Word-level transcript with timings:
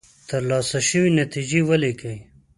ترلاسه 0.29 0.79
شوې 0.89 1.09
نتیجې 1.21 1.61
ولیکئ. 1.69 2.17